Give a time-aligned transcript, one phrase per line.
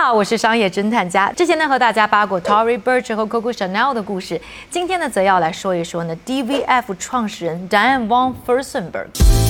[0.00, 1.32] 好，我是商业侦探家。
[1.32, 4.40] 之前呢和大家扒过 Tory Burch 和 Coco Chanel 的故事，
[4.70, 9.47] 今天呢则要来说一说呢 DVF 创始人 Diane von Furstenberg。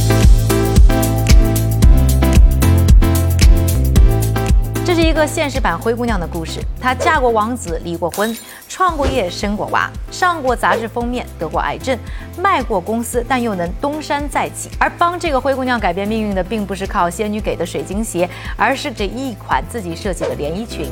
[4.88, 6.62] 这是一个现实版灰姑娘的故事。
[6.80, 8.34] 她嫁过王子，离过婚，
[8.70, 11.94] 创过业，生过娃，上过杂志封面，得过癌症，
[12.38, 14.70] 卖过公司，但又能东山再起。
[14.80, 18.26] 而帮这个灰姑娘改变命运的，并不是靠仙女给的水晶鞋，
[18.56, 20.86] 而是这一款自己设计的连衣裙。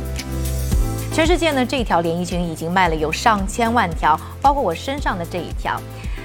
[1.10, 5.80] 全世界呢，这条连衣裙已经卖了有上千万条，包括我身上的这一条。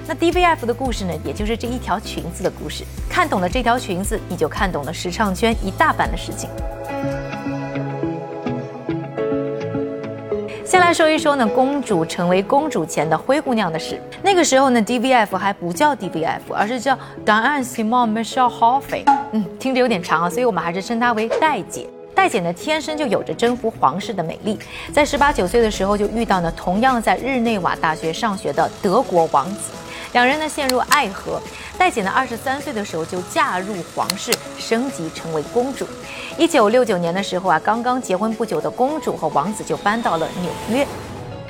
[0.05, 2.83] 那 DVF 的故事呢，也就是这一条裙子的故事。
[3.09, 6.49] 看懂了这条裙子，你就看懂了时尚圈一大半的事情。
[10.93, 14.01] 说一说呢，公主成为公主前的灰姑娘的事。
[14.21, 19.03] 那个时候呢，DVF 还不叫 DVF，而是叫 Diane Simon Michelle Harvey。
[19.31, 21.87] 嗯，听着有点长啊，所以我们还是称她为戴姐。
[22.13, 24.59] 戴姐呢，天生就有着征服皇室的美丽，
[24.91, 29.71] 在十八九岁的时候就遇到了同样在日内瓦大学上学的德国王子。
[30.13, 31.41] 两人呢陷入爱河，
[31.81, 35.87] 戴姐呢二十三岁的时候就嫁入皇室，升级成为公主。
[36.37, 40.85] 一九六九年的时候啊，刚刚结婚不久的公主和王子就搬到了纽约。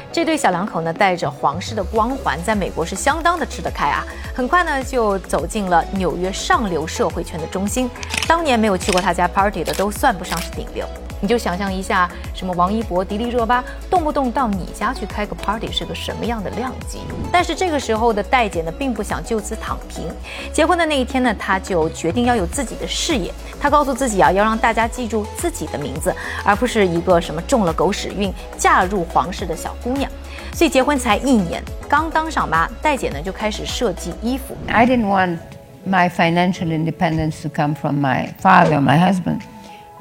[0.10, 4.06] 这对小两口呢带着皇室的光环，在美国是相当的吃得开啊。
[4.34, 7.92] 很快呢就走进了纽约上流社会圈的中心。
[8.26, 10.88] 当年没有去过他家 party 的都算不上是顶流。
[11.22, 17.00] 你就想象一下，什么王一博、迪丽热巴，动不动到你家去开个 party 是个什么样的量级？
[17.32, 20.10] 但是这个时候的戴姐呢，并不想就此躺平。
[20.52, 23.32] 结婚的那一天呢，她就决定要有自己的事业。
[23.60, 26.14] 她告诉自己啊，要让大家记住自己的名字，
[26.44, 30.10] 而不是一个什么中了狗屎运嫁入皇室的小姑娘。
[30.54, 34.58] 所以结婚才一年，刚当上妈，戴姐呢就开始设计衣服。
[34.68, 35.38] I didn't want
[35.88, 39.42] my financial independence to come from my father, my husband.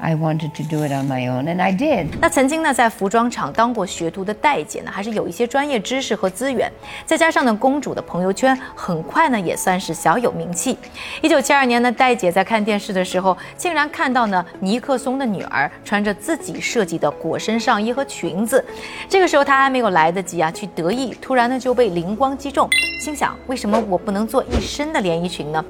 [0.03, 2.07] I wanted to do it on my own, and I did.
[2.19, 6.71] 那曾经呢，在服装厂当过学徒的戴姐呢，还是有一些专业知识和资源。
[7.05, 10.75] 再加上呢，公主的朋友圈很快呢，也算是小有名气。
[11.21, 18.65] 一九七二年呢，戴姐在看电视的时候，竟然看到呢尼克松的女儿穿着自己设计的裹身上衣和裙子。
[19.07, 22.67] 这个时候她还没有来得及啊去得意，突然呢就被灵光击中，
[23.03, 25.63] 心想：为什么我不能做一身的连衣裙呢？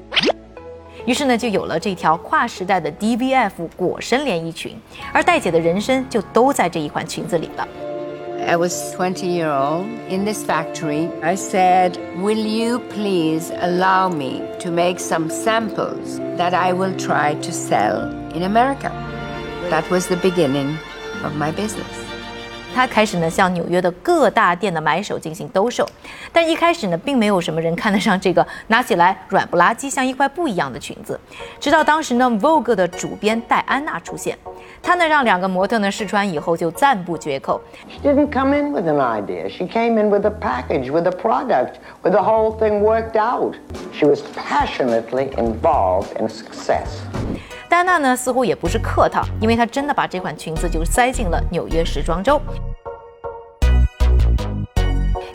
[1.05, 4.75] 于是呢，就有了这条跨时代的 DVF 裹身连衣裙，
[5.13, 7.67] 而戴姐的人生就都在这一款裙子里了。
[8.45, 11.09] I was 20 year old in this factory.
[11.21, 17.35] I said, "Will you please allow me to make some samples that I will try
[17.35, 18.91] to sell in America?"
[19.69, 20.77] That was the beginning
[21.23, 21.91] of my business.
[22.74, 25.86] 他开始呢向纽约的各大店的买手进行兜售，
[26.32, 31.18] 但一开始呢并没有什么人看得上这个拿起来软不拉几像一块布一样的裙子。
[31.60, 34.36] 直到当时呢 Vogue 的主编戴安娜出现，
[34.82, 37.60] 她呢让两个模特呢试穿以后就赞不绝口。
[37.88, 39.48] She didn't come in with an idea.
[39.48, 43.54] She came in with a package, with a product, with the whole thing worked out.
[43.92, 47.02] She was passionately involved in success.
[47.72, 52.38] 戴娜呢似乎也不是客套，因为她真的把这款裙子就塞进了纽约时装周。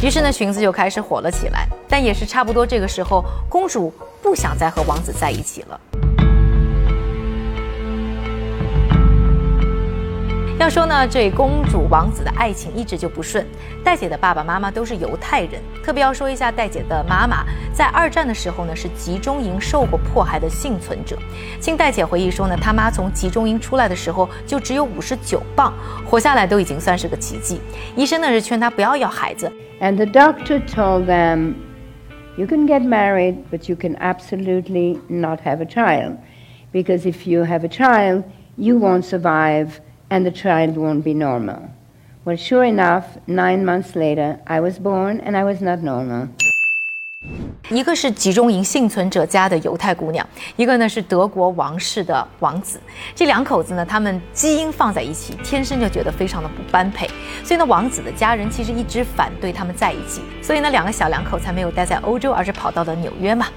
[0.03, 1.67] 于是呢，裙子就开始火了起来。
[1.89, 5.81] 但也是差不多这个时候，公主不想再和王子在一起了。
[10.59, 13.45] 要说呢，这公主王子的爱情一直就不顺。
[13.83, 21.15] 戴姐的爸爸妈妈都是犹太人，特别要说一下戴姐的妈妈，在二战的时候呢是集中营受过迫害的幸存者。
[21.61, 25.71] 听戴姐回忆说呢，他妈从集中营出来的时候就只有五十九磅，
[26.03, 27.61] 活下来都已经算是个奇迹。
[27.95, 29.51] 医生呢是劝她不要要孩子。
[29.79, 31.53] And the doctor told them,
[32.35, 36.17] you can get married, but you can absolutely not have a child,
[36.73, 38.23] because if you have a child,
[38.55, 39.67] you won't survive.
[40.09, 41.71] And the child won't be normal.
[42.25, 46.29] Well, sure enough, nine months later, I was born and I was not normal.
[47.69, 52.79] 一个是集中营幸存者家的犹太姑娘，一个呢是德国王室的王子。
[53.13, 57.09] 这两口子呢，他们基因放在一起，天生就觉得非常的不般配。
[57.43, 60.21] 所以呢，王子的家人其实一直反对他们在一起。
[60.41, 63.47] 所以呢，两个小两口才没有待在欧洲，而是跑到了纽约嘛。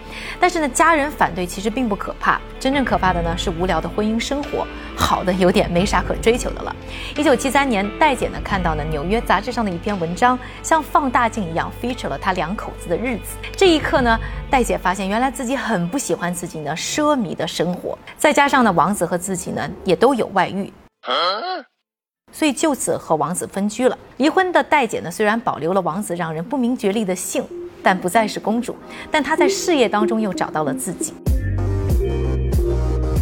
[0.40, 4.66] 但是呢，家人反对其实并不可怕，真正可怕的呢是无聊的婚姻生活，
[4.96, 6.74] 好的有点没啥可追求的了。
[7.16, 13.36] 一九七三年，戴姐呢看到了纽约杂志上的一篇文章，像放大镜一样 feature 了他两口子的日子。
[13.56, 14.18] 这一刻呢，
[14.50, 20.72] 戴姐发现原来自己很不喜欢自己呢奢靡的生活，再加上呢王子和自己呢也都有外遇，
[22.32, 23.98] 所以就此和王子分居了。
[24.18, 27.44] 离婚的戴姐呢虽然保留了王子让人不明觉厉的性，
[27.82, 28.76] 但不再是公主，
[29.10, 31.14] 但她在事业当中又找到了自己。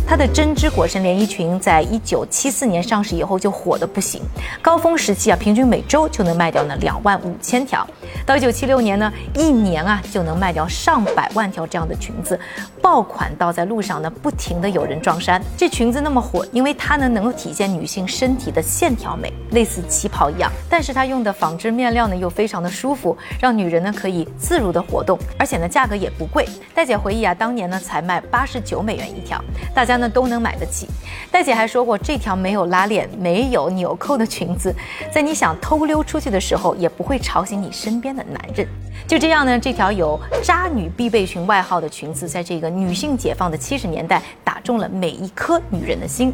[0.09, 4.23] 她的针织裹身连衣裙在一九七四年上市以后就火得不行，
[4.63, 7.87] 高峰时期啊，平均每周就能卖掉呢两万五千条。
[8.25, 12.41] 到一九七六年呢，一年啊就能卖掉上百万条这样的裙子，
[12.81, 15.43] 爆款到在路上呢不停的有人撞衫。
[15.59, 26.49] 这裙子那么火，因为它呢能够体现女性身体的线条美，类似旗袍一样，但是它用的纺织面料呢又非常的舒服，让女人呢可以自如的活动，而且呢价格也不贵。
[26.75, 29.39] 戴姐回忆啊，当年呢才卖八十九美元一条，
[29.75, 30.89] 大家呢都能买得起。
[31.31, 34.75] 戴姐还说过，这条没有拉链、没有纽扣的裙子，
[35.13, 38.67] 在你想偷溜出去的时候，也不会吵醒你身边的男人。
[39.07, 46.33] 就这样呢，这条有“渣女必备裙”外号的裙子，在这个女性解放的七十年代，打中了每一颗女人的心。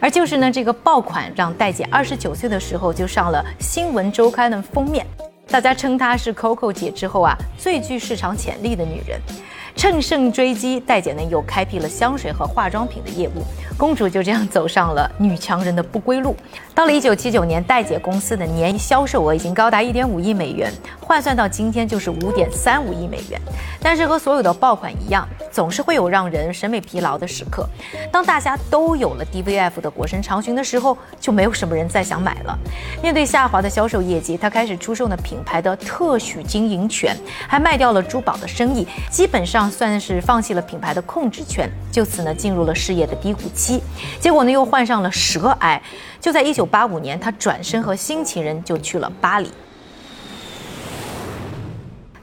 [0.00, 5.06] 而就是呢，这个爆款让戴姐二十九岁的时候就上了《新闻周刊》的封面，
[5.48, 9.20] 大家称她是 Coco 姐之后啊最具市场潜力的女人。
[9.76, 13.42] 乘胜追击，戴姐呢又开辟了香水和化妆品的业务，
[13.76, 16.34] 公主就这样走上了女强人的不归路。
[16.76, 20.70] 到了一九七九年，戴姐公司的年销售额已经高达一点五亿美元，
[21.00, 23.40] 换算到今天就是五点三五亿美元。
[23.80, 27.66] 但是和所有的爆款一样，总是会有让人审美疲劳的时刻。
[28.12, 32.58] 当大家都有了 DVF 的裹身长裙的时候，就没有什么人再想买了。
[33.02, 37.16] 面对下滑的销售业绩，她开始出售呢品牌的特许经营权，
[37.48, 39.70] 还卖掉了珠宝的生意，基本上。
[39.70, 43.80] 算是放弃了品牌的控制权，就此呢进入了事业的低谷期。
[44.20, 45.80] 结果呢又患上了舌癌。
[46.18, 49.50] 就在一九八五年，他转身和新情人就去了巴黎。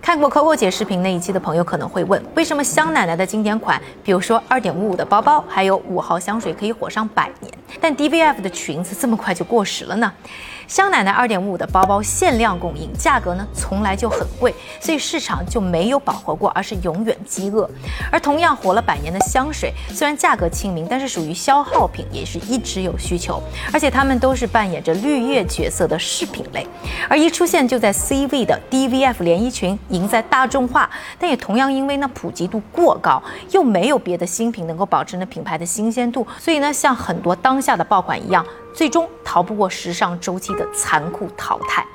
[0.02, 10.12] 看过 Coco 姐视频那一期的朋友可能会问，为什么香奶奶的经典款，比如说二点五五的包包，还有五号香水可以火上百年，但 DVF 的裙子这么快就过时了呢？
[10.66, 17.70] 香奶奶二点五五的包包限量供应，价格呢从来就很贵，所以市场就没有饱和过，而是永远饥饿。
[18.10, 23.44] 而同样火了百年的香水，虽然价格亲民，但是属于消耗品，也是一直有需求。
[23.74, 26.66] 而且它们都是扮演着绿叶角色的饰品类，
[27.10, 33.22] 而一出现就在 CV 的 DVF 连衣裙赢在大众化，但也同样因为那普及度过高，
[33.52, 38.46] 又没有别的新品能够保持那品牌的新鲜度，所以呢，像很多当下的爆款一样。
[38.74, 41.86] 最终逃不过时尚周期的残酷淘汰。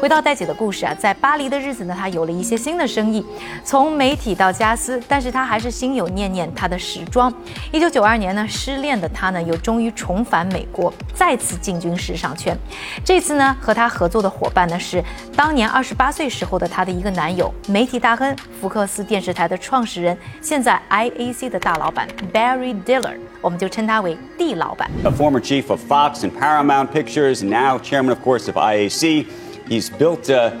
[0.00, 3.24] 回到戴姐的故事啊，在巴黎的日子呢，她有了一些新的生意，
[3.64, 7.32] 从媒体到家私，但是她还是心有念念她的时装。
[7.72, 12.56] 一九九二年呢，失恋的她呢，又终于重返美国，再次进军时尚圈。
[13.04, 15.02] 这次呢，和她合作的伙伴呢，是
[15.34, 24.90] 当年二十八岁时候的她的一个男友，媒体大亨福克斯电视台的创始人，现在 IAC 的大老板 Barry Diller，我们就称他为 D 老板。
[25.04, 29.24] A former chief of Fox and Paramount Pictures, now chairman, of course, of IAC.
[29.68, 30.52] He's built uh,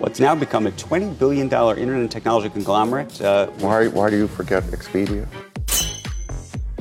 [0.00, 3.20] what's now become a $20 billion internet and technology conglomerate.
[3.20, 5.24] Uh, why, why do you forget Expedia?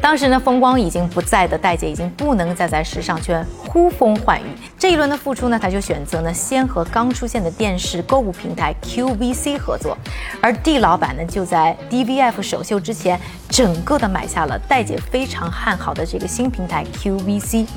[0.02, 4.46] 当时呢，风光已经不在的戴姐已经不能再在时尚圈呼风唤雨。
[4.78, 9.98] 这一轮的复出呢，她就选择呢先和刚出现的电视购物平台 QVC 合作，
[10.42, 13.18] 而 D 老板呢就在 DVF 首秀之前，
[13.54, 17.68] 整个的买下了戴姐非常看好的这个新平台 QVC。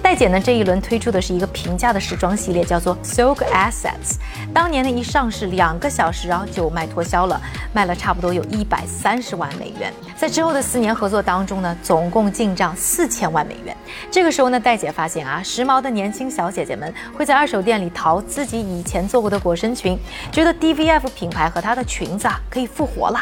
[0.00, 4.16] 戴姐呢这一轮推出的是一个平价的时装系列，叫做 Silk Assets。
[4.54, 7.38] 当年呢一上市两个小时啊就卖脱销了，
[7.74, 9.92] 卖了差不多有一百三十万美元。
[10.16, 11.76] 在之后的四年合作当中呢。
[11.82, 13.76] 总共进账四千万美元。
[14.10, 19.98] 这个时候呢，戴姐发现啊，时髦的年轻小姐姐们会在二手店里淘自己以前做过的裹身裙，
[20.32, 23.20] 觉得 DVF 品牌和她的裙子啊可以复活了。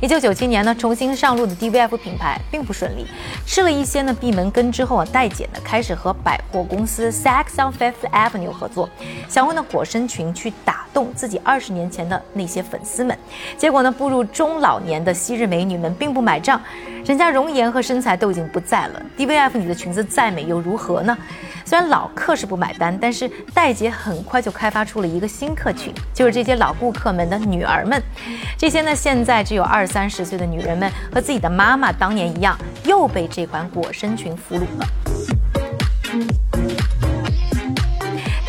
[0.00, 3.06] 一九九七年呢，重新上路的 DVF 品牌并不顺利，
[3.46, 8.88] 吃了一些呢闭门羹之后啊，戴姐呢开始和百货公司 Saks on Fifth Avenue 合作，
[9.28, 13.16] 想为呢裹身裙去打动自己二十年前的那些粉丝们。
[13.56, 16.60] 结果呢，步入中老年的昔日美女们并不买账，
[17.04, 21.16] 人家容颜和身材都已经不在了，DVF 你的裙子再美又如何呢？
[21.64, 28.02] 虽然老客是不买单，但是戴姐很快就开发出了一个新客群，就是这些老顾客们的女儿们。
[28.58, 34.86] 这些呢，现在只有二三十岁的女人们，和自己的妈妈当年一样，又被这款裹身裙俘虏了。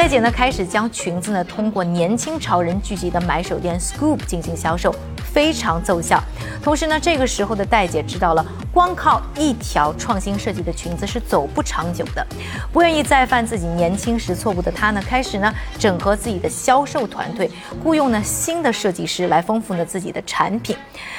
[0.03, 4.93] 戴姐呢，开始将裙子呢，通过年轻潮人聚集的买手店 Scoop 进行销售。
[5.33, 6.21] 非常奏效。
[6.61, 12.25] 同时呢，这个时候的戴姐知道了，光靠一条创新设计的裙子是走不长久的。
[12.71, 17.51] 不愿意再犯自己年轻时错误的她呢，开始呢整合自己的销售团队，
[17.83, 20.77] 雇佣呢新的设计师来丰富呢自己的产品。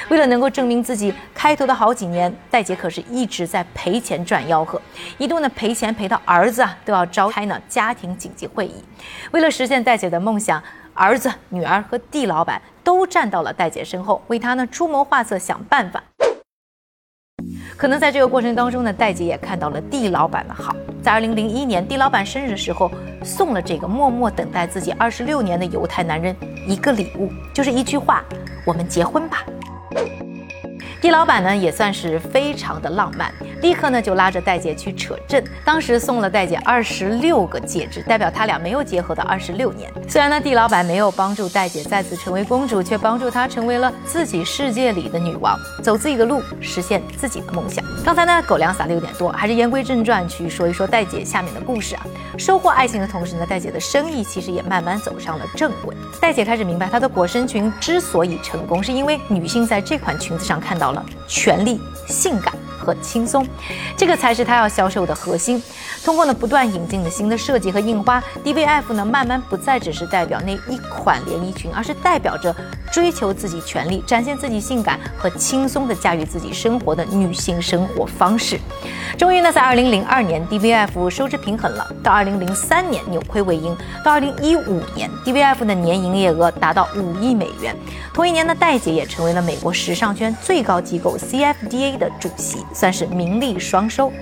[0.09, 4.81] 为了能够证明自己，开头的好几年，戴姐可是一直在赔钱赚吆喝，
[5.19, 8.83] 一度呢赔钱赔到儿子啊都要召开呢家庭紧急会议。
[9.33, 10.63] 为了实现戴姐的梦想。
[10.95, 16.03] 儿子、女儿和地老板都站到了戴姐身后，为她呢出谋划策，想办法。
[17.77, 20.75] 可能在这个过程当中呢，戴姐也看到了地老板的好。
[21.03, 22.91] 在二零零一年地老板生日的时候，
[23.25, 26.35] 送了这个默默等待自己二十六年的犹太男人
[26.67, 28.23] 一个礼物，就是一句话
[28.65, 29.45] ：“我们结婚吧。”
[31.05, 33.31] 地老板呢也算是非常的浪漫，
[33.61, 35.45] 立刻呢就拉着戴姐去扯证。
[35.63, 39.93] 当时送了戴姐二十六个戒指，代表他俩没有结合的二十六年。
[40.09, 47.85] 虽然呢地老板没有帮助戴姐再次成为公主，却帮助她成为了自己世界里的女王，走自己的路，实现自己的梦想。
[48.03, 52.07] 刚才呢狗粮撒的有点多，还是言归正传去说一说戴姐下面的故事啊。
[52.39, 55.95] 收获爱情的同时呢，戴姐的生意其实也慢慢走上了正轨。
[56.19, 60.94] 戴姐开始明白，她的裹身裙之所以成功，是因为女性在这款裙子上看到了
[61.27, 62.54] 权力、性感。
[62.85, 63.47] 和轻松，
[63.97, 65.63] 这个才是她要销售的核心。
[66.05, 72.55] 通过呢不断引进的新的设计和印花，DVF 呢慢慢不再只是代表那一款连衣裙，而是代表着
[72.93, 78.61] 追求自己权利、展现自己性感和轻松的驾驭自己生活的女性生活方式。
[79.17, 83.75] 终于呢，在2002年，DVF 收支平衡了；到2003年扭亏为盈；
[84.05, 87.75] 到2015年，DVF 的年营业额达到五亿美元。
[88.13, 94.13] 同一年呢，戴姐也成为了美国时尚圈最高机构 CFDA 的主席，算是名利双收。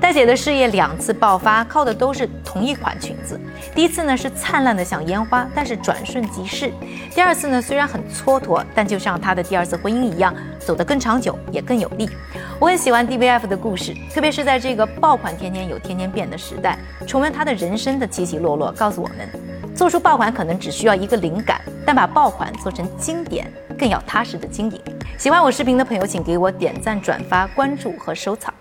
[0.00, 3.40] 戴姐的事业两次爆发，靠的都是同一款裙子。
[3.72, 6.72] 第一次呢是灿烂的像烟花，但是转瞬即逝。
[7.14, 12.10] 第二次呢虽然很蹉跎，但就像她的第二次婚姻一样，走得更长久，也更有力。
[12.58, 16.76] 我很喜欢 DVF 的故事，特别是在这个爆款天天有天天变的时代，
[17.06, 19.28] 重温她的人生的起起落落，告诉我们，
[19.72, 24.80] 做出爆款可能只需要一个灵感，但把爆款做成经典，更要踏实的经营。
[25.18, 28.52] 喜欢我视频的朋友，请给我点赞、转发、关注和收藏。